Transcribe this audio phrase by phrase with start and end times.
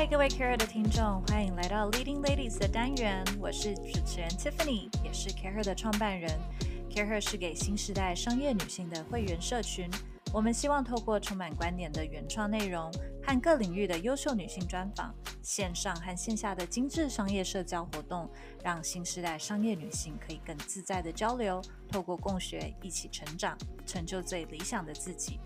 [0.00, 3.22] 嗨，各位 CAREhER 的听众，欢迎来到 Leading Ladies 的单元。
[3.38, 6.40] 我是主持人 Tiffany，也是 CAREhER 的创办人。
[6.88, 9.90] CAREhER 是给新时代商业女性的会员社群。
[10.32, 12.90] 我们希望透过充满观点的原创内容
[13.22, 18.26] 和各领域的优秀女性专访，线上和线下的精致商业社交活动，
[18.64, 21.60] 让新时代商业女性可以更自在的交流，
[21.92, 23.54] 透过共学一起成长，
[23.84, 25.38] 成就最理想的自己。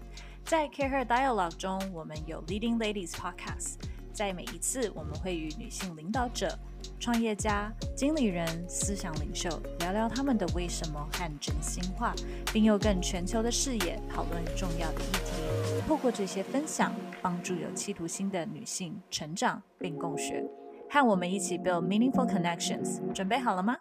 [0.45, 3.78] 在 CAREhER Dialogue 中，我们有 Leading Ladies Podcast。
[4.14, 6.56] 在每一次，我们会与女性领导者、
[7.00, 9.50] 创业家、经理人、思想领袖
[9.80, 12.14] 聊聊他们的为什么和真心话，
[12.52, 15.88] 并用更全球的视野讨论重要的议题。
[15.88, 20.48] 透过这些分享，帮助有企图心的女性成长并共学。
[20.88, 23.12] 和我们一起 build meaningful connections。
[23.12, 23.78] 准备好了吗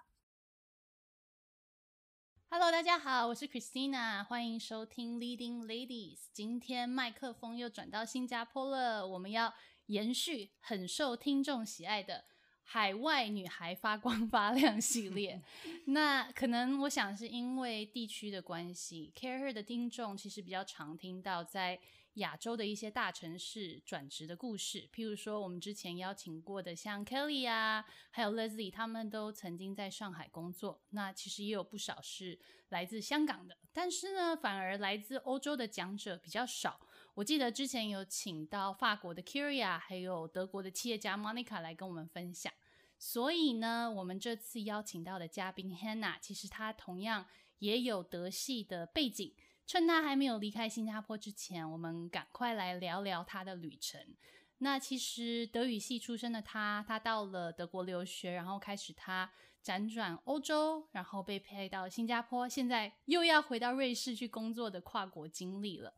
[2.49, 6.17] ？Hello，大家好，我是 Christina，欢迎收听 Leading Ladies。
[6.33, 9.53] 今天麦克风又转到新加坡了，我们要。
[9.93, 12.25] 延续很受听众喜爱的
[12.63, 15.39] 海外女孩发光发亮系 列，
[15.85, 21.79] 那可能我想是因为地区的关系，CAREhER 的听众其实比较常听到在
[22.15, 30.81] 亚洲的一些大城市转职的故事，譬如说我们之前邀请过的像 Kelly 啊，还有 Leslie，他们都曾经在上海工作。
[30.89, 36.79] 那其实也有不少是来自香港的，但是呢，反而来自欧洲的讲者比较少。
[37.15, 42.51] 我记得之前有请到法国的 Kyria，还有德国的企业家 Monica 来跟我们分享。
[42.97, 47.27] 所以呢，我们这次邀请到的嘉宾 Hannah，其实她同样
[47.59, 49.35] 也有德系的背景。
[49.65, 54.15] 趁她还没有离开新加坡之前，我们赶快来聊聊她的旅程。
[54.57, 59.31] 那其实德语系出身的她，她到了德国留学，然后开始她
[59.63, 65.93] 辗转欧洲，然后被派到新加坡，现在又要回到瑞士去工作的跨国经历了。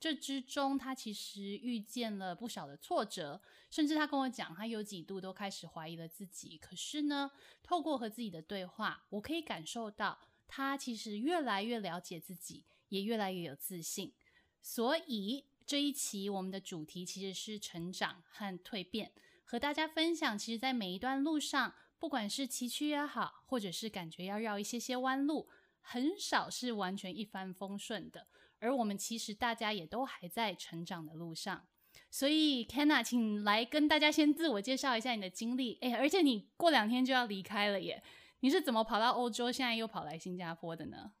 [0.00, 6.56] 这之中，他其实遇见了不少的挫折，甚至他跟我讲，他有几度都开始怀疑了自己。
[6.56, 7.30] 可是呢，
[7.62, 10.18] 透过和自己的对话，我可以感受到
[10.48, 14.14] 他其实越来越了解自己，也越来越有自信。
[14.62, 19.12] 所以这一期我们的主题其实是成长和蜕变，
[19.44, 25.46] 和大家分享，其实，在每一段路上，不管是崎岖也好，或者是感觉要绕一些些弯路，
[25.82, 28.26] 很少是完全一帆风顺的。
[28.60, 31.66] 而我们其实大家也都还在成长的路上，
[32.10, 35.78] 所以 Hannah，请来跟大家先自我介绍一下你的经历。
[35.80, 38.02] 哎，而且你过两天就要离开了耶，
[38.40, 41.12] 你是怎么跑到欧洲，现在又跑来新加坡的呢？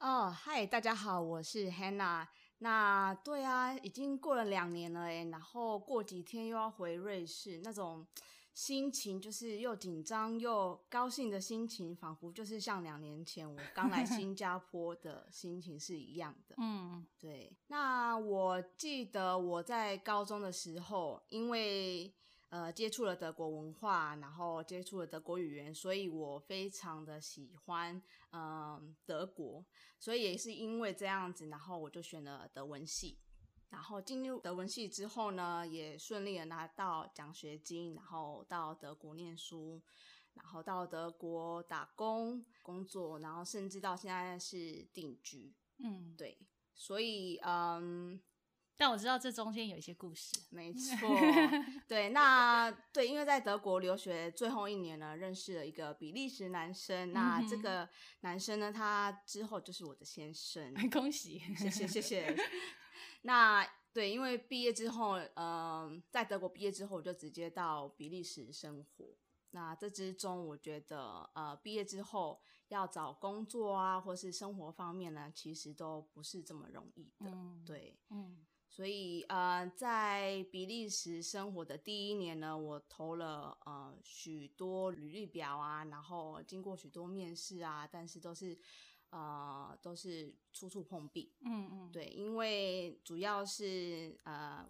[0.00, 2.26] 哦，嗨，大家好，我是 Hannah。
[2.58, 8.06] 那对啊，已经过了两年了哎，然后过几天又要回瑞士，那种。
[8.54, 16.54] 心情就是又紧张又高兴的心情，仿佛就是像两年前我刚来新 加坡的心情是一样的。
[16.58, 17.52] 嗯，对。
[17.66, 22.14] 那我记得我在高中的时候，因为
[22.48, 28.00] 呃接触了德国文化，然后接触了德国语言，所以我非常的喜欢
[28.30, 29.64] 嗯、呃、德国，
[29.98, 33.18] 所以也是因为这样子，然后我就选了德文系。
[33.74, 39.82] 然后进入德文系之后呢，也顺利的拿到奖学金，然后到德国念书，
[40.34, 45.52] 然后到德国打工工作，然后甚至到现在是定居。
[45.78, 46.38] 嗯，对，
[46.72, 48.22] 所以嗯，
[48.76, 50.32] 但我知道这中间有一些故事。
[50.50, 51.08] 没 错，
[51.86, 57.88] 对，那对，因为在德国留学最后一年呢，认识了一个比利时男生，那这个
[58.20, 60.74] 男生呢，他之后就是我的先生。
[60.90, 62.36] 恭喜，谢谢，谢谢。
[63.22, 69.16] 那对，因为毕业之后，嗯、呃，在德国毕业之后，我就直接到比利时生活。
[69.52, 77.30] 那这之中，我觉得，呃，毕业之后要找工作啊，或是生活方面呢，其实都不是这么容易的。
[77.30, 88.58] 嗯、对，嗯，所以，呃，在比利时生活的第一年呢，我投了呃许多履历表啊，然后经过许多面试啊，但是都是。
[89.10, 91.32] 呃，都是处处碰壁。
[91.44, 94.68] 嗯嗯，对，因为主要是呃，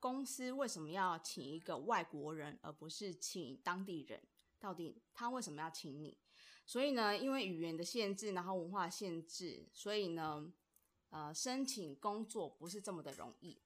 [0.00, 4.18] 公司为什么要请一个外国人，而不是请当地人？
[4.58, 6.16] 到底他为什么要请你？
[6.64, 10.50] 所以呢，因为语言的限制，然后文化限制，所以呢，
[11.14, 13.56] 呃，申请工作不是这么的容易。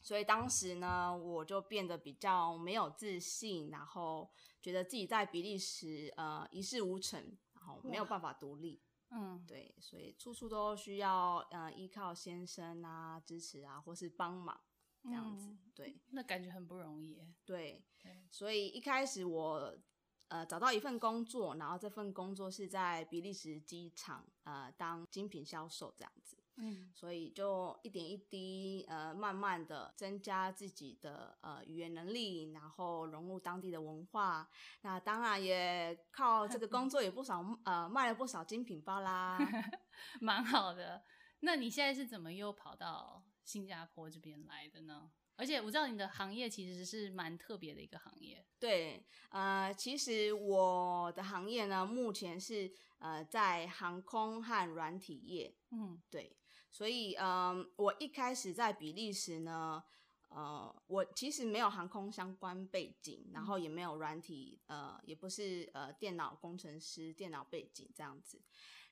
[0.00, 4.28] 所以当时呢，我就变得比较没有自信，然后
[4.60, 8.82] 觉得自己在比利时呃一事无成，然后没有办法独立。
[9.10, 14.60] 嗯，对，所以处处都需要呃依靠先生啊支持啊，或是帮忙
[15.04, 17.22] 这样子，嗯、对，那感觉很不容易。
[17.44, 19.78] 对，对，所以一开始我
[20.26, 26.36] 呃找到一份工作，然后这份工作是在比利时机场呃当精品销售这样子。
[26.60, 34.48] 嗯，所以就一点一滴，呃，慢慢的增加自己的呃语言能力，然后融入当地的文化。
[34.82, 39.38] 那当然也靠这个工作，也不少呃卖了不少精品包啦，
[40.20, 41.02] 蛮好的。
[41.40, 45.10] 那你现在是怎么又跑到新加坡这边来的呢？
[45.36, 48.44] 而且我知道你的行业其实是蛮特别的一个行业。
[48.58, 55.56] 对，呃，其实我的行业呢，目前是呃在航空和软体业。
[55.70, 56.36] 嗯，对，
[56.70, 57.26] 所以嗯、
[57.58, 59.82] 呃，我一开始在比利时呢，
[60.28, 68.40] 呃，我其实没有航空相关背景，然后也没有软体，呃，也不是呃电脑工程师、电脑背景这样子。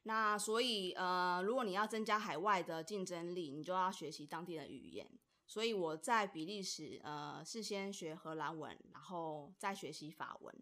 [0.02, 5.08] 那所以呃，如果你要增加海外的竞争力，你就要学习当地的语言。
[5.46, 10.54] 所以我在比利时，呃，是先学荷兰文，然后再学习法文。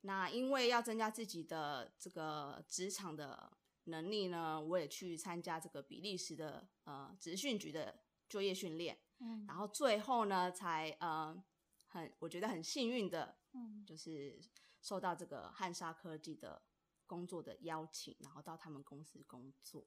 [0.00, 3.50] 那因为要增加自己的这个职场的
[3.84, 8.98] 能力呢，我也去参加这个比利时的呃职训局的就业训练。
[9.18, 11.42] 嗯，然后最后呢，才呃
[11.86, 14.40] 很我觉得很幸运的，嗯，就是
[14.80, 16.62] 受到这个汉莎科技的
[17.06, 19.86] 工作的邀请，然后到他们公司工作。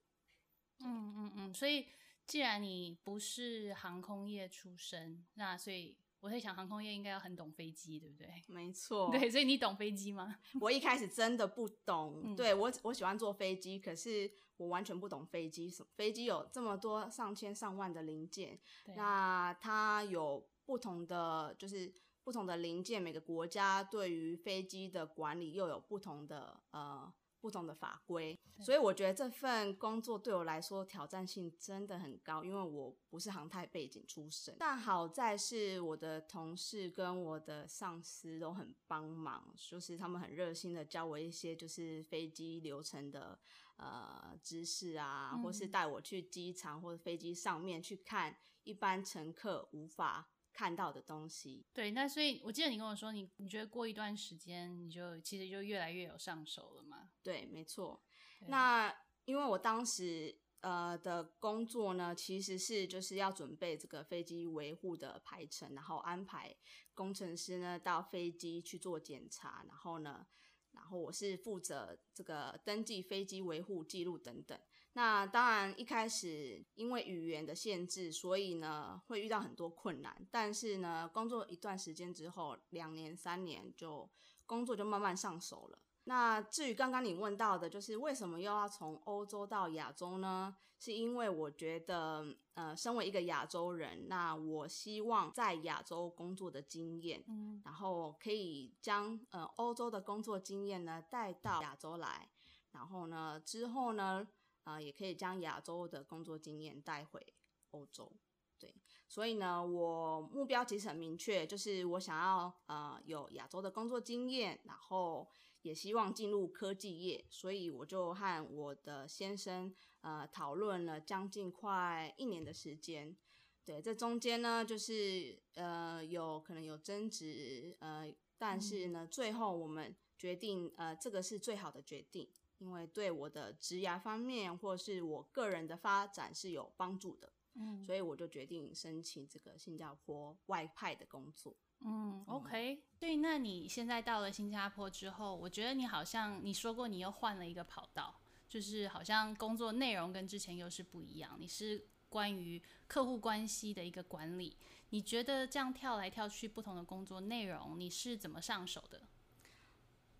[0.80, 1.88] 嗯嗯嗯，所以。
[2.28, 8.44] 既然你不是航空业出身，那所以我在想，航空业应该要很懂飞机，对不对？
[8.48, 10.36] 没错， 对，所以你懂飞机吗？
[10.60, 15.72] 我一开始真的不懂，嗯、对我我喜欢坐飞机，可是我完全不懂飞机。
[15.96, 18.60] 飞机有这么多上千上万的零件，
[18.96, 21.94] 那它有不同的就是
[22.24, 27.14] 不同的零件，每个国家对于飞机的管理又有不同的呃。
[27.40, 34.56] 不同的法规，所以我觉得这份工作对我来说挑战性真的很高，因为我不是航太背景出身。
[34.58, 43.40] 但好在是我的同事跟我的上司都很帮忙，就是他们很热心的教我一些就是飞机流程的
[43.78, 57.12] 呃知识啊，嗯、或是带我去机场或者飞机上面去看一般乘客无法看到的东西，对，那所以我记得你跟我说，你你觉得过一段时间，你就其实就越来越有上手了嘛？
[57.22, 58.02] 对，没错。
[58.48, 58.92] 那
[59.26, 66.58] 因为我当时呃的工作呢，其实是就是要准备这个飞机维护的排程，然后安排
[66.96, 70.26] 工程师呢到飞机去做检查，然后呢，
[70.72, 74.60] 然后我是负责这个登记飞机维护记录等等。
[74.98, 80.28] 那当然，一开始因为语言的限制，所以呢会遇到很多困难。
[80.32, 84.10] 但是呢，工作一段时间之后，两年、三年就
[84.48, 85.78] 工作就慢慢上手了。
[86.06, 90.58] 那至于刚刚你问到的，就是为什么又要从欧洲到亚洲呢？
[90.80, 102.28] 是因为我觉得，呃，身为一个亚洲人，那我希望在亚洲工作的经验，嗯，然后可以将呃欧洲的工作经验呢带到亚洲来，
[102.72, 104.28] 然后呢之后呢。
[104.68, 107.26] 啊、呃，也可以将亚洲的工作经验带回
[107.72, 108.12] 欧洲，
[108.60, 108.76] 对，
[109.08, 115.30] 所以呢，我目标其实很明确，就是我想要呃有亚洲的工作经验，然后
[115.62, 123.16] 也希望进入科技业，所以我就和我的先生呃讨论了将近快一年的时间，
[123.64, 132.30] 对，这中间呢就是呃有可能有争执，呃，但是呢，最后我们决定呃这个是最好的决定。
[132.60, 141.56] 因为对我的职涯方面，或是我个人的发展是有帮助的，嗯，所以我就决定申请这个新加坡外派的工作。
[141.82, 151.38] 嗯，OK，对，那你现在到了新加坡之后，我觉得你好像你说过你又换了一个跑道，就是好像工作内容跟之前又是不一样。
[151.40, 154.58] 你是关于客户关系的一个管理，
[154.90, 159.08] 你觉得这样跳来跳去不同的工作内容，你是怎么上手的？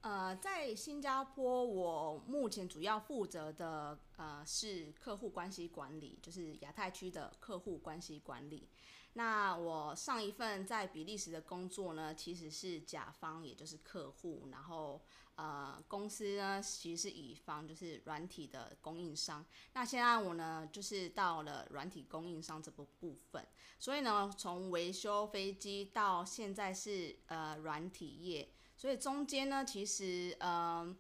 [0.02, 8.70] 呃，在新加坡，我目前主要负责的呃是客户关系管理，就是亚太区的客户关系管理。
[9.14, 15.02] 那我上一份在比利时的工作呢，其实是甲方，也就是客户，然后
[15.38, 19.44] 呃公司呢其实是乙方，就是软体的供应商。
[19.74, 23.48] 那现在我呢就是到了软体供应商这个部分，
[23.80, 28.50] 所以呢从维修飞机到现在是呃软体业。
[28.80, 30.96] 所以中间呢，其实嗯，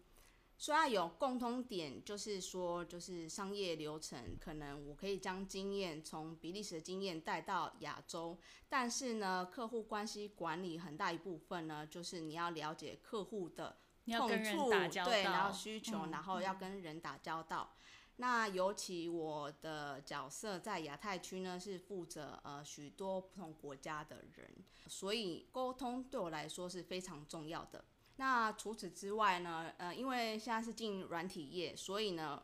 [0.58, 8.36] 虽然有共通点，就是说，就是商业流程，可能我可以将经验从比利时的经验带到亚洲，
[8.68, 13.78] 但是呢，客户关系管理很大一部分呢，就是你要了解客户的
[14.08, 14.70] 痛处，
[15.06, 17.74] 对，然后需求，嗯、然后要跟人打交道。
[17.74, 17.78] 嗯
[18.20, 24.52] 那尤其我的角色在亚太区呢，是负责呃许多不同国家的人，
[24.88, 27.86] 所以沟通对我来说是非常重要的。
[28.16, 32.42] 那除此之外呢，呃，因为现在是进软体业，所以呢，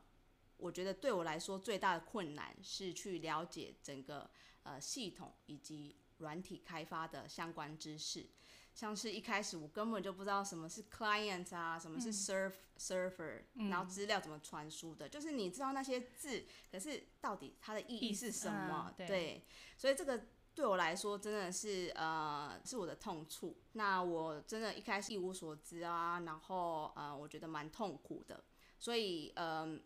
[0.57, 4.29] 我觉得对我来说最大的困难是去了解整个
[4.61, 8.29] 呃系统以及软体开发的相关知识。
[8.73, 18.87] 像是一开始我根本就不知道什么是 client 啊，什么是 serve server，嗯，然后资料怎么传输的，嗯，就是你知道那些字，可是到底它的意义是什么？
[18.89, 19.45] 嗯，对，对，
[19.77, 20.25] 所以这个
[20.55, 23.55] 对我来说真的是呃是我的痛处。
[23.73, 28.43] 那我真的一开始一无所知啊，然后呃我觉得蛮痛苦的。
[28.79, 29.79] 所以呃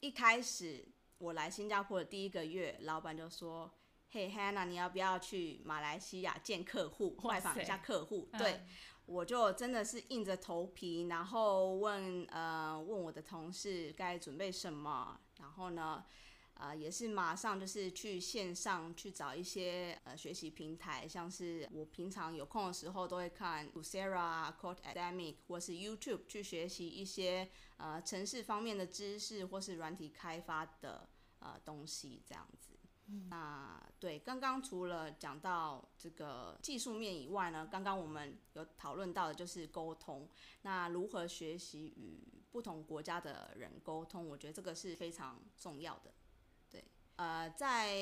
[0.00, 0.84] 一开始
[1.18, 3.72] 我来新加坡的第一个月，老板就说。
[4.14, 8.28] 嘿，Hannah，你要不要去马来西亚见客户，拜访一下客户？
[8.36, 8.66] 对、嗯，
[9.06, 16.04] 我就真的是硬着头皮，然后问呃问我的同事该准备什么，然后呢，
[16.52, 32.71] 呃也是马上就是去线上去找一些呃学习平台，像是我平常有空的时候都会看 Coursera、Code Academic 或是 YouTube 去学习一些呃城市方面的知识或是软体开发的呃东西这样子。
[33.28, 40.28] 那对，刚刚除了讲到这个技术面以外呢，刚刚我们有讨论到的就是沟通。
[40.62, 46.12] 那如何学习与不同国家的人沟通，我觉得这个是非常重要的。
[46.70, 46.84] 对，
[47.16, 47.94] 呃，在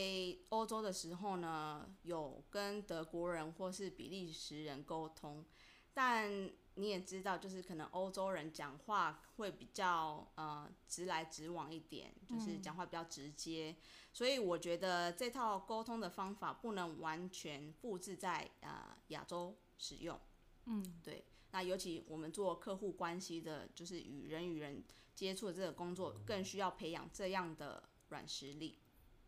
[0.49, 5.45] 欧洲的时候呢，有跟德国人或是比利时人沟通，
[5.93, 13.76] 但你也知道，就是可能欧洲人讲话会比较呃直来直往一点，就是讲话比较直接。
[13.78, 13.82] 嗯
[14.12, 20.18] 所以我觉得这套沟通的方法不能完全复制在呃亚洲使用，
[20.64, 21.25] 嗯，对。
[21.52, 24.82] 那尤其我们做客户关系的，就是与人与人
[25.14, 28.80] 接触的这个工作，更需要培养这样的软实力。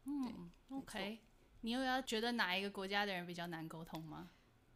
[0.03, 1.21] 嗯，OK。
[1.61, 4.31] 你又要觉得哪一个国家的人比较难沟通吗？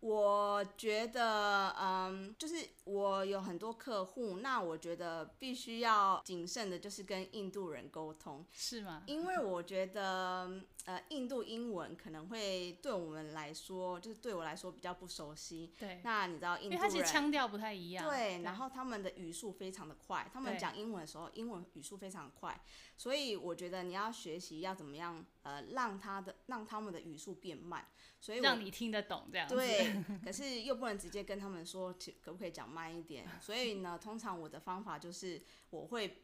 [0.07, 9.03] 我觉得，嗯，就是我有很多客户，那我觉得必须要谨慎的，就是跟印度人沟通，是吗？
[9.07, 15.73] 因为我觉得，呃，印度英文可能会对我们来说，就是对我来说比较不熟悉。
[15.77, 16.01] 对。
[16.05, 18.09] 那你知道印度人，因为他其实腔调不太一样。
[18.09, 18.17] 对。
[18.17, 22.61] 对，然后他们的语速非常的快，他们讲英文的时候，英文语速非常快，
[22.97, 27.85] 所以我觉得你要学习要怎么样，呃，让他的让他们的语速变慢。
[28.19, 33.27] 所以让你听得懂这样子，对，可是又不能直接跟他们说，可不可以讲慢一点？
[33.41, 36.23] 所以呢，通常我的方法就是我会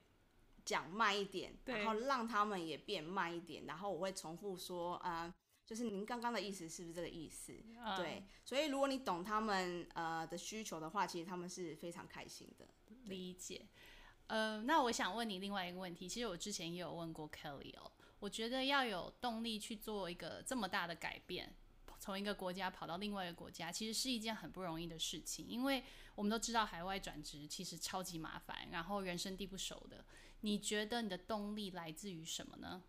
[0.64, 5.34] 讲慢一点，然后让他们也变慢一点，然后我会重复说，啊、呃，
[5.66, 7.52] 就是您刚刚的意思是不是这个意思？
[7.84, 12.66] 嗯、对，所以如果你懂他们呃的需求的话，其实他们是非常开心的。
[13.04, 13.66] 理解。
[14.28, 21.52] 呃，那我想问你另外一个问题，其实我之前也有问过 Kelly 哦，我觉得要有动力去做一个这么大的改变。
[22.02, 25.84] 从一个国家跑到另外一个国家，其实是一件很不容易的事情，因为
[26.16, 30.04] 我们都知道海外转职其实超级麻烦，然后人生地不熟的。
[30.40, 32.82] 你觉得你的动力来自于什么呢？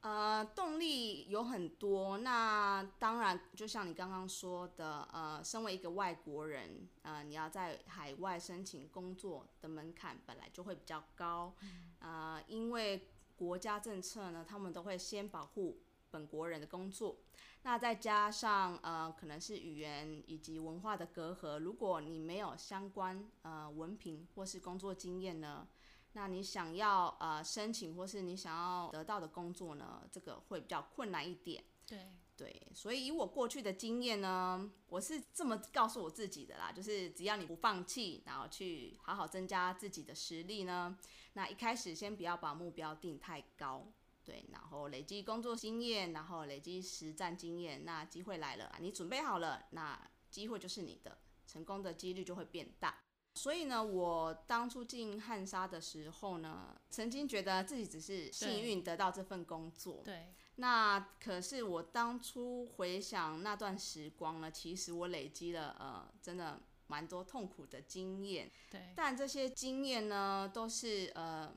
[0.00, 15.80] 呃，动力有很多，那当然就像你刚刚说的，呃，身为一个外国人，呃，你要在海外申请工作的门槛本来就会比较高，嗯，呃，因为国家政策呢，他们都会先保护
[16.10, 17.16] 本国人的工作。
[17.62, 21.58] 那再加上呃，可能是语言以及文化的隔阂。
[21.58, 25.66] 如果你没有相关呃文凭或是工作经验呢，
[26.12, 31.62] 那你想要呃申请或是你想要得到的工作呢，这个会比较困难一点。
[31.84, 40.96] 对对，所以以我过去的经验呢，我是这么告诉我自己的啦，就是只要你不放弃，然后去好好增加自己的实力呢，
[41.32, 43.84] 那一开始先不要把目标定太高。
[44.28, 49.98] 对，然后累积工作经验，然后累积实战经验，那机会来了，你准备好了，那
[50.30, 51.16] 机会就是你的，
[51.46, 53.00] 成功的几率就会变大。
[53.36, 60.02] 所以呢，我当初进汉莎的时候呢，曾经觉得自己只是幸运得到这份工作。
[60.04, 60.34] 对。
[60.56, 68.50] 那可是我当初回想那段时光呢，其实我累积了呃，真的蛮多痛苦的经验。
[68.70, 68.92] 对。
[68.94, 71.50] 但这些经验呢，都是呃。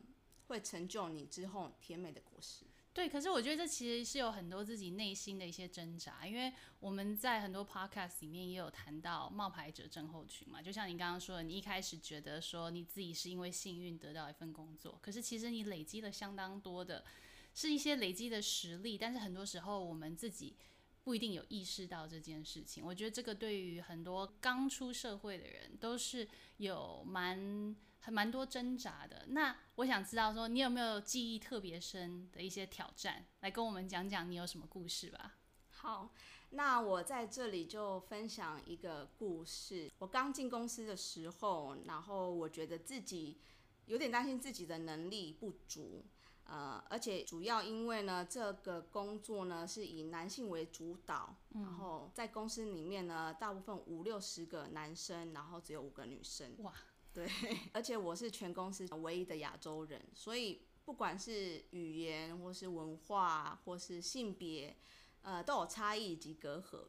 [0.51, 2.65] 会成就你之后甜美的果实。
[2.93, 10.61] 对，可是我觉得这其实是有很多自己内心的一些挣扎，因为我们在很多 podcast 里面也有谈到冒牌者症候群嘛。
[10.61, 17.05] 就像你刚刚说的，你一开始觉得说你自己是因为幸运得到一份工作，可是其实你累积了相当多的，
[17.53, 20.57] 是一些累积的实力，但是很多时候我们自己
[21.05, 22.85] 不一定有意识到这件事情。
[22.85, 26.27] 我觉得这个对于很多刚出社会的人都是
[26.57, 27.73] 有蛮。
[28.01, 29.25] 还蛮多挣扎的。
[29.29, 35.37] 那我想知道说，你有没有记忆特别深的一些挑战，来跟我们讲讲你有什么故事吧？
[35.69, 36.13] 好，
[36.49, 39.89] 那我在这里就分享一个故事。
[39.99, 43.39] 我刚进公司的时候，然后我觉得自己
[43.85, 46.03] 有点担心自己的能力不足。
[46.43, 56.53] 呃，而且主要因为呢，这个工作呢是以男性为主导，嗯、然后在公司里面呢，大部分五六十个男生，然后只有五个女生。
[56.57, 56.73] 哇，
[57.13, 57.27] 对，
[57.73, 64.75] 而且我是全公司唯一的亚洲人，所以不管是语言或是文化或是性别，
[65.21, 66.87] 呃，都有差异以及隔阂。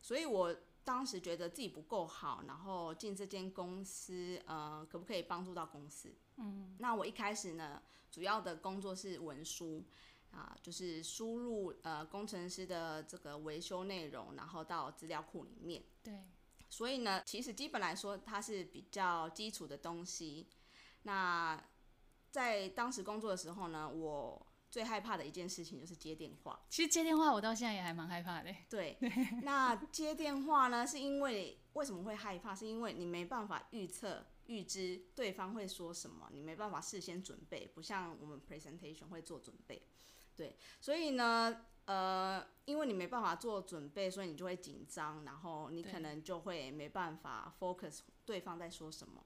[0.00, 0.54] 所以我
[0.84, 6.12] 当时觉得自己不够好，然后进这间公司，呃，可不可以帮助到公司？
[6.38, 9.84] 嗯，那我一开始呢，主要的工作是文书
[10.32, 15.84] 啊，就是输入呃工程师的这个维修内容，然后到资料库里面。
[16.02, 16.24] 对，
[16.72, 20.48] 所以呢，其实基本来说，它是比较基础的东西。
[21.02, 21.62] 那
[22.30, 26.64] 在当时工作的时候呢，我最害怕的一件事情就是接电话。
[26.70, 28.50] 其实接电话我到现在也还蛮害怕的。
[28.70, 28.96] 对，
[29.42, 32.54] 那接电话呢，是因为为什么会害怕？
[32.54, 34.24] 是因为你没办法预测。
[34.46, 39.80] 预知对方会说什么，你没办法事先准备，不像我们 presentation 会做准备，
[40.42, 49.22] 对，所以呢，呃，因为你没办法做准备，所以你就会紧张，然后你可能就会没办法 focus 对方在说什么。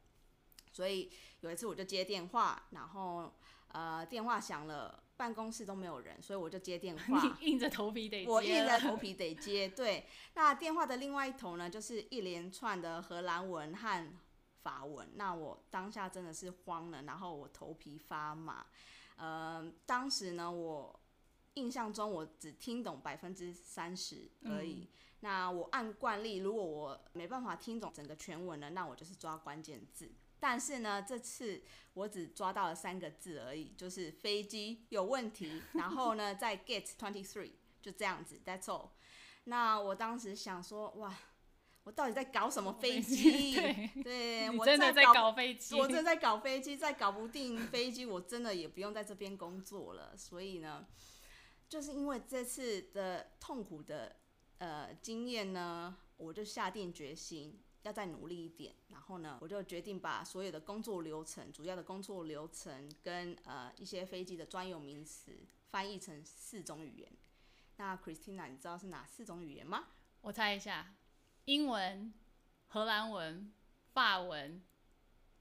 [0.70, 3.32] 所以有一次我就接电话，然后
[3.68, 9.66] 呃电话响了，办公室都没有人，所以我就接电话， 硬着头皮得接，我硬着头皮得接。
[9.68, 14.12] 对，那电话的另外一头呢，就是一连串的荷兰文和。
[14.66, 18.66] 法文，那我当下真的是慌了，然后我头皮发麻。
[19.14, 21.00] 呃，当时呢，我
[21.56, 24.80] 印象中我只听懂百分之三十而已。
[24.80, 24.88] 嗯、
[25.20, 30.10] 那我按惯例，如果我没办法听懂整个全文了，那我就是抓关键字。
[30.40, 31.62] 但是呢，这次
[31.94, 38.90] 我只抓到了三个字而已，就是飞机有问题，然后呢，在 Gate Twenty Three 就这样子，That's all。
[39.44, 41.14] 那我当时想说，哇。
[41.84, 43.54] 我到底在搞什么飞机？
[44.02, 50.16] 对，对我真的在搞飞机，我真的在搞飞机，再搞不定飞机，我真的也不用在这边工作了。
[50.16, 50.84] 所以呢，
[51.68, 54.16] 就是因为这次的痛苦的
[54.58, 58.74] 呃经验呢，我就下定决心要再努力一点。
[58.88, 65.32] 然后呢，我就决定把所有的工作流程、主要的工作流程跟呃一些飞机的专有名词
[65.70, 67.12] 翻译成四种语言。
[67.76, 69.88] 那 Christina，你知道是哪四种语言吗？
[70.22, 70.94] 我猜一下。
[71.44, 72.12] 英文、
[72.68, 73.52] 荷兰文、
[73.92, 74.60] 法文、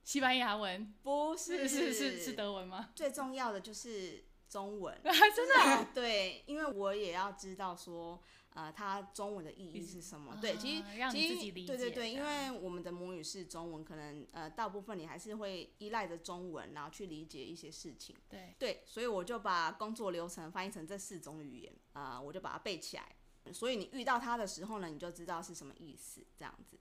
[0.04, 2.90] 西班牙文，不是是是是德文吗？
[2.94, 5.88] 最重要的就是中文， 真的、啊？
[5.94, 8.20] 对，因为我也要知道说，
[8.54, 10.36] 呃，它中文的意义是什么？
[10.40, 11.66] 对，其实、啊、让你自己理解。
[11.66, 18.16] 对对对，因为我们的母语是中文，可能呃大部分你还是会依赖着中文，然后去理解一些事情。
[18.28, 23.14] 对对，所以我就把工作流程翻译成这四种语言，啊、呃，我就把它背起来。
[23.52, 26.76] 所以你遇到它的时候呢，你就知道是什么意思，这样子，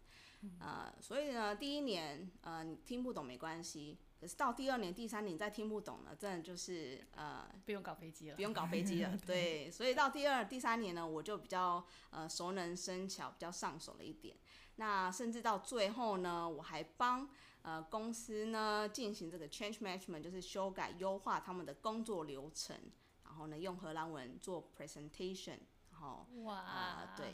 [0.60, 14.36] 呃，所以呢，第一年呃你听不懂没关系，可是到第二年、第三年再听不懂了，真的就是呃不用搞飞机了，不用搞飞机了， 对，所以到第二、第三年呢，我就比较呃熟能生巧，比较上手了一点。
[14.78, 17.30] 那甚至到最后呢，我还帮
[17.62, 22.78] 呃公司呢进行这个 change management，就是修改、优化他们的工作流程，
[23.23, 25.60] 然后呢用荷兰文做 presentation
[25.91, 26.28] 然后。
[26.43, 27.34] 哇、呃，对，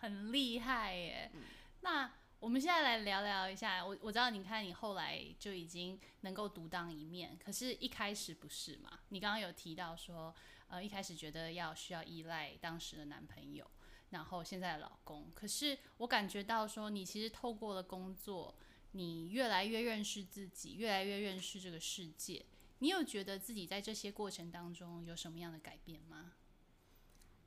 [0.00, 1.30] 很厉害耶。
[1.34, 1.42] 嗯、
[1.80, 9.00] 那我们现在来聊聊一下，我我知道，你看你后来就已经能够独当一面，可是一开始不是嘛？
[9.10, 10.34] 你刚刚有提到说，
[10.68, 13.70] 呃，一开始觉得要需要依赖当时的男朋友，
[14.08, 15.30] 然后现在的老公。
[15.34, 18.54] 可是我感觉到说，你其实透过了工作，
[18.92, 22.46] 你越来越认识自己，越来越认识这个世界。
[22.78, 26.32] 你有觉得自己在这些过程当中有什么样的改变吗？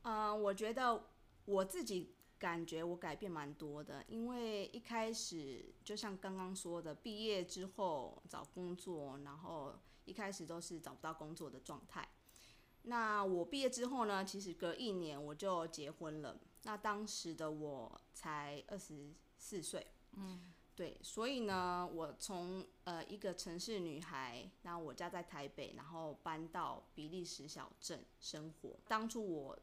[0.03, 1.07] 嗯、我觉得
[1.45, 12.05] 我自己感觉我改变蛮多的，因为一开始就像刚刚说的，毕业之后找工作，然后一开始都是找不到工作的状态。
[12.81, 16.37] 那我毕业之后呢，其实隔一年我就结婚了。
[16.63, 28.77] 那当时的我才二十四岁，嗯，对，所以呢，我从呃一个城市女孩，然后我家在台北，然后搬到比利时小镇生活。
[28.85, 29.57] 当初我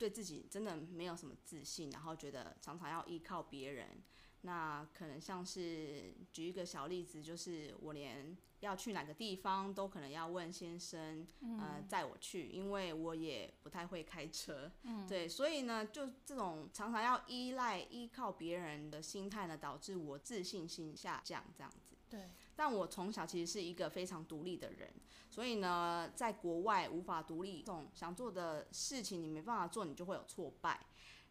[0.00, 4.02] 对自己真的没有什么自信，然后觉得常常要依靠别人。
[4.40, 11.26] 那可能像是举一个小例子，就是我连要去哪个地方都可能要问先生，
[11.58, 14.72] 呃，载我去，因为我也不太会开车。
[14.84, 21.94] 嗯，对，所以呢，就这种常常要依赖、依靠别人的心态呢，导致我自信心下降，这样子。
[22.08, 22.30] 对。
[22.60, 24.86] 但我从小其实是一个非常独立的人，
[25.30, 30.78] 所以呢，在国外无法独立，这种想做的事情你没办法做，你就会有挫败，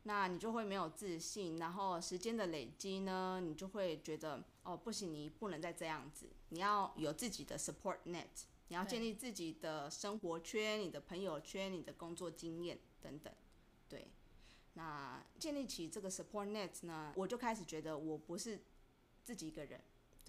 [0.05, 8.25] 那你就会没有自信，然后时间的累积呢，你就会觉得哦不行，你不能再这样子，你要有自己的 support net，
[8.69, 13.31] 你要建立自己的生活圈、你的朋友圈、你的工作经验等等。
[13.87, 14.07] 对，
[14.73, 18.59] 那建立起这个 support net 呢，我就开始觉得我不是
[19.23, 19.79] 自己一个人，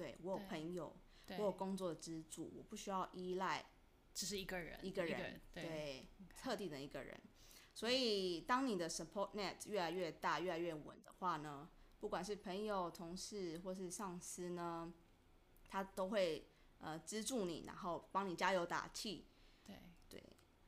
[0.00, 0.96] 对，我有朋友，
[1.36, 3.62] 我有工作的支柱，我不需要依赖，
[4.14, 6.06] 只是一个人，一个人，对.
[6.38, 7.20] 特定的一个人。
[7.74, 14.90] 所以，当你的 support net 越来越大、越来越稳的话呢，不管是朋友、同事或是上司呢，
[15.68, 19.26] 他都会呃资助你，然后帮你加油打气。
[19.66, 19.76] 对
[20.08, 20.22] 对。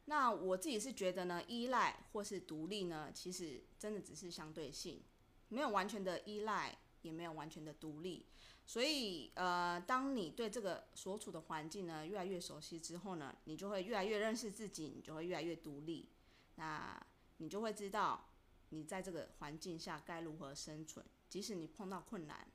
[0.05, 5.03] 那我自己是觉得呢，依赖或是独立呢，其实真的只是相对性，
[5.49, 8.27] 没有完全的依赖，也没有完全的独立。
[8.65, 16.09] 所以，呃，当你对这个所处的环境呢越来越熟悉之后呢，你就会越来越认识自己，你就会越来越独立。
[16.55, 17.05] 那
[17.39, 18.31] 你就会知道，
[18.71, 21.05] 你在这个环境下该如何生存。
[21.29, 22.47] 即使你碰到困难，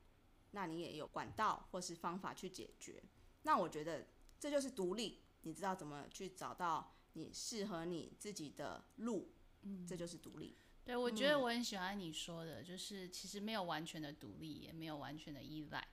[0.51, 3.03] 那你也有管道或是方法去解决。
[3.43, 4.07] 那我觉得
[4.39, 9.29] 这就是独立，你知道怎么去找到你适合你自己的路，
[9.63, 10.55] 嗯，这就是独立。
[10.85, 15.85] 对，我觉得我很喜欢你说的，就是其实没有完全的独立，也没有完全的依赖。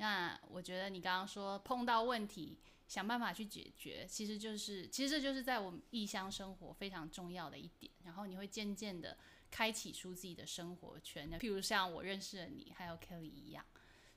[0.00, 2.56] 那我觉得你刚刚说碰到问题，
[2.88, 7.92] 想办法去解决，其实就是，其实这就是在我们异乡生活非常重要的一点。
[8.04, 9.18] 然后你会渐渐的
[9.50, 13.62] 开启出自己的生活圈，譬如像我认识的你，还有 Kelly 一样。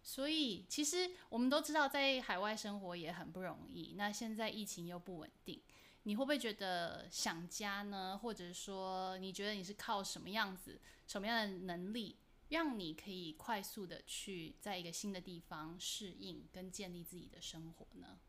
[0.02, 3.96] 所以其实我们都知道，在海外生活也很不容易。
[3.98, 5.62] 那现在疫情又不稳定，
[6.04, 8.18] 你会不会觉得想家呢？
[8.18, 12.16] 或者说，你觉得你是靠什么样子、什么样的能力，
[12.54, 18.20] 让你可以快速的去在一个新的地方适应跟建立自己的生活呢？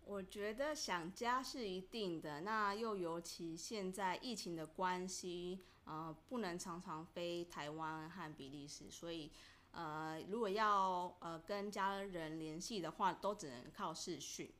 [0.00, 9.30] 我觉得想家是一定的，那又尤其现在疫情的关系，呃，不能常常飞台湾和比利时，所以，
[9.72, 14.50] 呃，如果要呃跟家人联系的话，都只能靠视讯。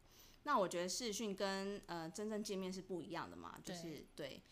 [0.42, 4.42] 那我觉得视讯跟呃真正见面是不一样的嘛，就是对，对，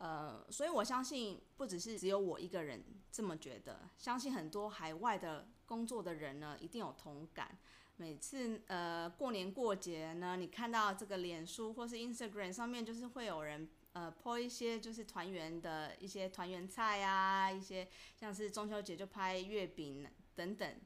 [0.00, 7.58] 呃，所以我相信不只是只有我一个人这么觉得，相信很多海外的工作的人呢，一定有同感。
[7.96, 20.80] 每次呃过年过节呢，你看到这个脸书或是 Instagram 上面，就是会有人呃 po 一些就是团圆的一些团圆菜啊，一些像是中秋节就拍月饼等等。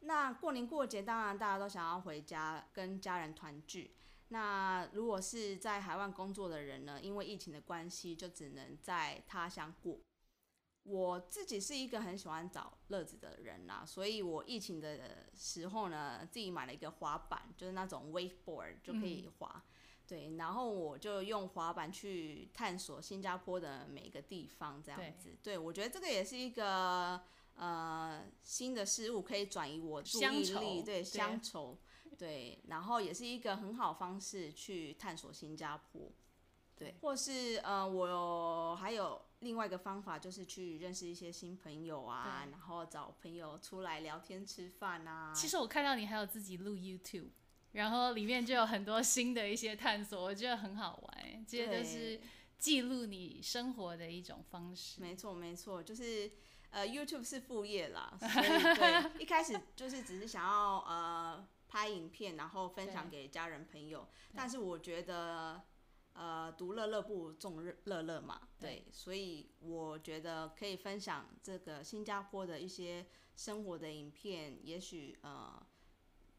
[0.00, 3.94] 那过年过节当然大家都想要回家跟家人团聚。
[4.28, 9.98] 那如果是在海外工作的人呢，因为疫情的关系，就只能在他乡过。
[10.84, 19.62] 我自己是一个很喜欢找乐子的人啦、啊，所以我疫情的时候呢，自己买了一个滑板，就是那种 wakeboard 就可以滑，嗯、
[20.06, 27.20] 对，然后我就用滑板去探索新加坡的每一个地方，这样子，对，对我觉得这个也是一个
[27.56, 31.76] 呃新的事物，可以转移我注意力，对，乡愁，
[32.18, 36.12] 对，然后也是一个很好方式去探索新加坡，
[36.76, 39.22] 对，或是呃我还有。
[39.40, 45.32] 另外一个方法就是去认识一些新朋友啊，然后找朋友出来聊天吃饭啊。
[45.32, 47.28] 其实我看到你还有自己录 YouTube，
[47.70, 51.46] 然后里面就有很多新的一些探索，我觉得很好玩。
[51.46, 52.20] 这些都是
[52.58, 55.00] 记录你生活的一种方式。
[55.00, 56.28] 没错没错，就是
[56.70, 65.62] 呃 YouTube 是副业啦，所以对， 一开始就是只是想要呃拍影片，然后分享给家人朋友，但是我觉得。
[66.14, 75.64] 呃，独乐乐不如众乐乐嘛，对，所以我觉得可以分享这个新加坡的一些生活的影片，也许呃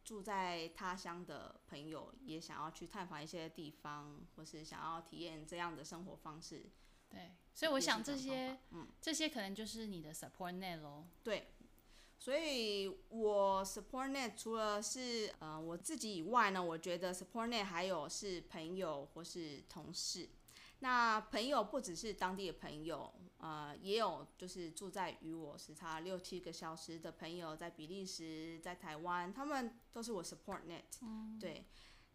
[0.04, 6.66] 住在他乡的朋友也想要去探访一些地方，或是想要体验这样的生活方式，
[7.08, 11.54] 对，所以我想这些，嗯，这些可能就是你的 support net 咯，对。
[12.22, 20.28] 所以，我 support net 除了是呃我自己以外呢，我觉得 support net 还有是朋友或是同事。
[20.80, 31.00] 那朋友不只是当地的朋友，呃，也有就是住在与我时差六七个小时的朋友，在比利时、在台湾，他们都是我 support net。
[31.02, 31.38] 嗯。
[31.40, 31.66] 对。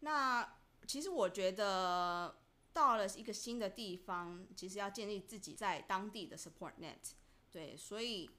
[0.01, 2.37] 那其实我觉得
[2.73, 7.13] 到了一个新的地方，其实要建立自己在当地的 support net。
[7.49, 8.29] 对，所以。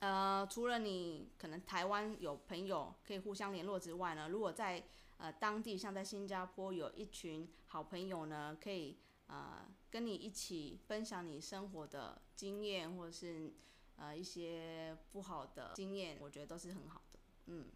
[0.00, 4.84] 呃，除了你可能台湾有朋友可以互相联络之外呢，如果在
[5.16, 13.52] 呃当地，像在新加坡有一群好朋友呢，可以呃跟你一起分享你生活的经验，或者是
[13.96, 17.18] 呃一些不好的经验，我觉得都是很好的。
[17.46, 17.66] 嗯，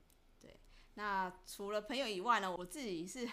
[0.40, 0.60] 对。
[0.94, 3.28] 那除了朋友以外呢，我自己是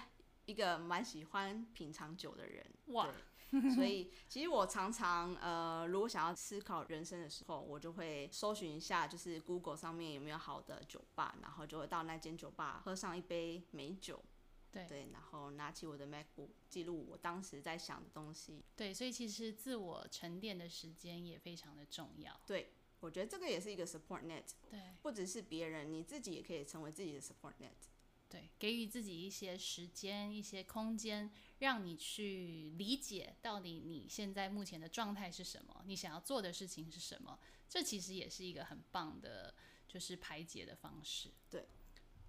[0.45, 2.65] 一个蛮喜欢品尝酒的人。
[2.87, 3.07] 哇。
[3.73, 14.23] 所以其实我常常呃，如果想要思考人生的时候，我就会搜寻一下，就是 Google 上面有没有好的酒吧，然后就会到那间酒吧喝上一杯美酒，
[14.71, 18.63] 对对，然后拿起我的 MacBook 记录我当时在想的东西。
[18.75, 22.39] 对，所以其实自我沉淀的时间也非常的重要。
[22.45, 24.43] 对，我觉得这个也是一个 support net。
[24.69, 27.89] 对，不只是别人，你自己也可以成为自己的 support net。
[28.29, 37.39] 对，给予自己一些时间、一些空间，让你去理解到底你现在目前的状态是什么，你想要做的事情是什么。
[37.67, 39.53] 这其实也是一个很棒的，
[39.87, 41.29] 就是排解的方式。
[41.49, 41.67] 对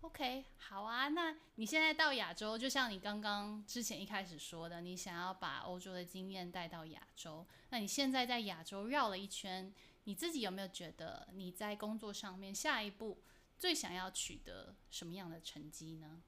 [0.00, 1.08] ，OK，好啊。
[1.08, 7.46] 那你现在到亚洲，就像你刚刚之前一开始说的，你想要把欧洲的经验带到亚洲。
[7.68, 9.70] 那你现在在亚洲绕了一圈，
[10.04, 13.18] 你自己有没有觉得你在工作上面下一步？
[13.60, 16.22] 最想要取得什么样的成绩呢？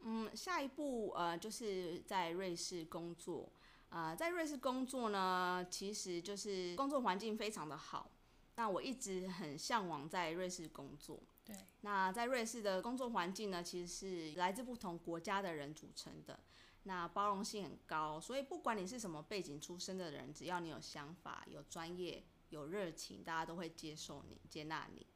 [0.00, 3.52] 嗯，下一步呃，就是在瑞士工作。
[3.90, 8.10] 呃，在瑞士工作呢，其实就是工作环境非常的好。
[8.54, 11.22] 那我一直很向往在瑞士工作。
[11.44, 11.54] 对。
[11.82, 16.40] 那在瑞士的工作环境呢，其实是来自不同国家的人组成的。
[16.84, 25.06] 那包容性很高，所以不管你是什么背景出身的人，只要你有想法、有专业、有热情，大家都会接受你、接纳你。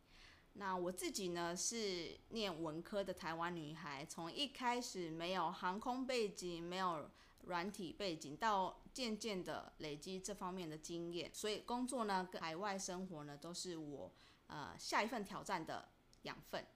[0.54, 7.08] 那我自己呢，是念文科的台湾女孩，从一开始没有航空背景，没有
[7.44, 14.12] 软体背景，到渐渐的累积这方面的经验，所以工作呢跟海外生活呢都是我
[14.48, 15.88] 呃下一份挑战的
[16.22, 16.66] 养分。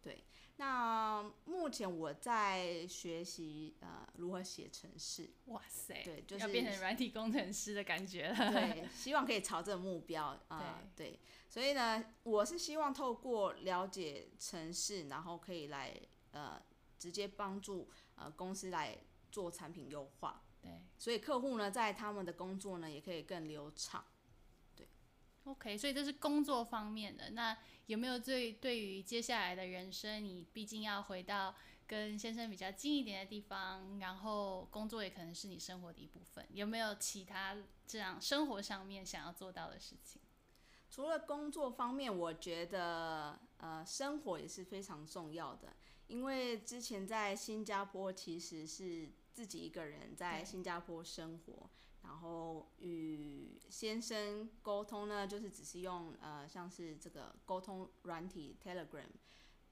[0.00, 0.22] 对，
[0.62, 5.28] 那目前我在学习呃如何写程式。
[5.46, 8.52] 哇塞，对，就是要变成软体工程师的感觉了。
[8.52, 11.18] 对， 希望可以朝这个目标啊、呃，对。
[11.48, 16.62] 所以呢，我是希望透过了解程式，然后可以来呃
[16.96, 18.96] 直接帮助呃公司来
[19.32, 20.44] 做产品优化。
[20.62, 24.04] 对，所以客户呢在他们的工作呢也可以更流畅。
[25.44, 27.30] ，OK，所以这是工作方面的。
[27.30, 31.54] 那有没有对对于接下来的人生，你毕竟要回到
[31.86, 40.20] 跟先生比较近一点的地方，然后工作也可能是你生活的一部分，有没有其他这样生活上面想要做到的事情？
[40.88, 45.74] 除了工作方面，我觉得呃生活也是非常重要的。
[46.12, 51.70] 因为之前在新加坡其实是自己一个人在新加坡生活，
[52.02, 59.08] 然后与先生沟通呢，就是只是用呃像是这个沟通软体 Telegram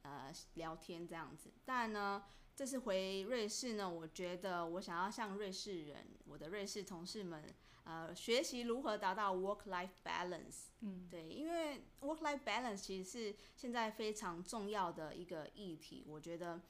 [0.00, 1.52] 呃聊天这样子。
[1.66, 2.24] 但呢，
[2.60, 7.42] 这次回瑞士呢，我觉得我想要向瑞士人，我的瑞士同事们。
[7.84, 10.66] 呃，学习如何达到 work-life balance。
[10.80, 16.04] 嗯，对，因为 work-life balance 其实是现在非常重要的一个议题。
[16.06, 16.60] 我觉得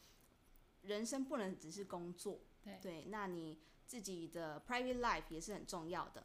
[0.83, 6.23] 人生不能只是工作，对，对，那你自己的 private life 也是很重要的。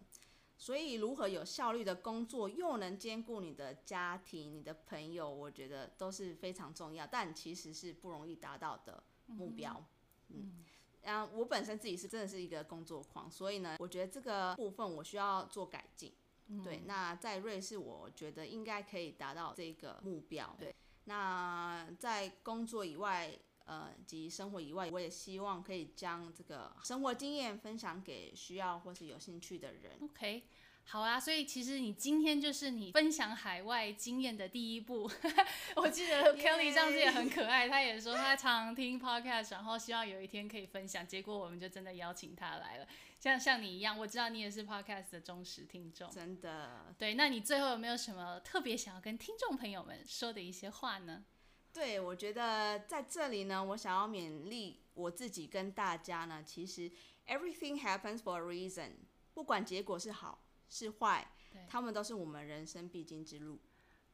[0.60, 9.86] 所以，如何有效率的工作，又能兼顾你的家庭、你的朋友，我觉得都是非常重要，但其实是不容易达到的目标。
[10.30, 10.36] 嗯。
[10.38, 10.66] 嗯
[11.06, 16.12] 啊，我本身自己是真的是一个工作狂，所以呢，我觉得这个部分我需要做改进。
[16.48, 20.56] 嗯、对，那在瑞士，我觉得应该可以达到这个目标。
[20.58, 30.00] 对，那在工作以外，呃，及生活以外，我也希望可以将这个生活经验分享给需要或是有兴趣的人。
[30.02, 30.44] OK。
[30.88, 35.10] 好啊，所以其实你今天就是你分享海外经验的第一步。
[35.76, 41.06] 我记得 Kelly 上次也很可爱，他也说他常听 podcast，然后希望有一天可以分享。
[41.06, 42.88] 结果我们就真的邀请他来了，
[43.20, 46.10] 像像你一样，我知道你也是 podcast 的忠实听众。
[46.12, 46.94] 真的。
[46.98, 51.26] 对，那你最后有没有什么特别想要跟听众朋友们说的一些话呢？
[51.74, 56.90] 对，我觉得在这里呢，我想要勉励我自己跟大家呢，其实
[57.28, 58.92] everything happens for a reason，
[59.34, 60.44] 不管结果是好。
[60.70, 61.28] 是坏，
[61.68, 63.60] 他们都是我们人生必经之路。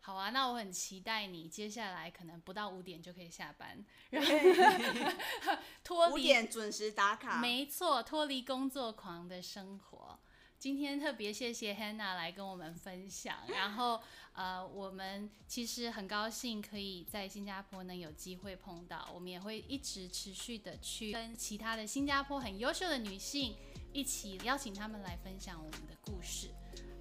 [0.04, 4.32] 好啊，那我很期待你接下来可能不到五点就可以下班，然后
[5.84, 7.38] 脱离五点准时打卡。
[7.40, 10.20] 没错，脱离工作狂的生活。
[10.58, 14.02] 今天特别谢谢 Hannah 来跟我们分享，然后
[14.34, 23.56] 呃，我们其实很高兴可以在新加坡能有机会碰到，我们也会一直持续的去跟其他的新加坡很优秀的女性。
[23.94, 26.50] 一起邀请他们来分享我们的故事。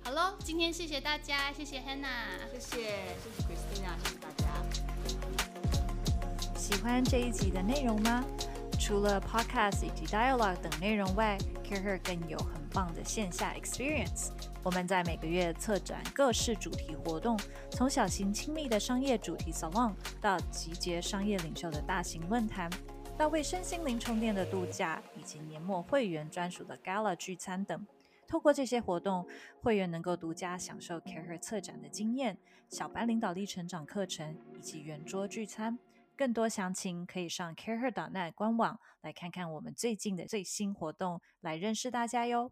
[0.02, 2.76] 好喽，今天谢谢大家，谢谢 Hannah，谢谢，
[3.22, 4.46] 谢谢 Christina，谢谢大家。
[6.56, 8.24] 喜欢这一集的内容吗？
[8.78, 14.30] 除了 Podcast 以及 Dialogue 等内容外，CAREhER 更有很棒的线下 Experience。
[14.62, 17.38] 我们在每个月策展各式主题活动，
[17.70, 22.70] 从小型亲密的商业主题 Salon 到集结商业领袖的大型论坛。
[23.20, 27.86] 到为身心灵充电的度假，以及年末会员专属的 Gala 聚餐等。
[28.26, 29.28] 透过这些活动，
[29.60, 32.38] 会员能够独家享受 CAREhER 策展的经验、
[32.70, 35.78] 小班领导力成长课程以及圆桌聚餐。
[36.16, 42.50] 更多详情可以上 CAREhER.net 官网来看看我们最近的最新活动，来认识大家哟。